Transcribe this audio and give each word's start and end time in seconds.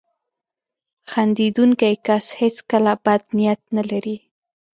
•خندېدونکی 1.11 1.93
کس 2.05 2.25
هیڅکله 2.41 2.93
بد 3.05 3.21
نیت 3.37 3.61
نه 3.75 3.83
لري. 3.89 4.17